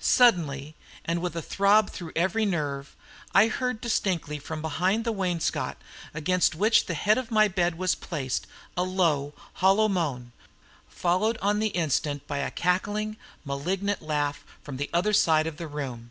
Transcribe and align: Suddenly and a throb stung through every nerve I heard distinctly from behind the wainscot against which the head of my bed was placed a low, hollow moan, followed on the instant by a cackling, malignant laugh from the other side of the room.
Suddenly 0.00 0.74
and 1.04 1.24
a 1.24 1.40
throb 1.40 1.84
stung 1.90 1.94
through 1.94 2.12
every 2.16 2.44
nerve 2.44 2.96
I 3.32 3.46
heard 3.46 3.80
distinctly 3.80 4.40
from 4.40 4.60
behind 4.60 5.04
the 5.04 5.12
wainscot 5.12 5.76
against 6.12 6.56
which 6.56 6.86
the 6.86 6.94
head 6.94 7.18
of 7.18 7.30
my 7.30 7.46
bed 7.46 7.78
was 7.78 7.94
placed 7.94 8.48
a 8.76 8.82
low, 8.82 9.32
hollow 9.52 9.86
moan, 9.88 10.32
followed 10.88 11.38
on 11.40 11.60
the 11.60 11.68
instant 11.68 12.26
by 12.26 12.38
a 12.38 12.50
cackling, 12.50 13.16
malignant 13.44 14.02
laugh 14.02 14.42
from 14.60 14.76
the 14.76 14.90
other 14.92 15.12
side 15.12 15.46
of 15.46 15.56
the 15.56 15.68
room. 15.68 16.10